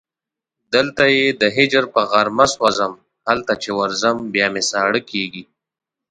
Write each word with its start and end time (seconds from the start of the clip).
دلته 0.73 1.03
یې 1.17 1.25
د 1.41 1.43
هجر 1.57 1.83
په 1.93 2.01
غارمه 2.09 2.45
سوځم 2.55 2.93
هلته 3.27 3.53
چې 3.61 3.69
ورځم 3.79 4.17
بیا 4.33 4.47
مې 4.53 4.63
ساړه 4.71 5.01
کېږي 5.11 5.43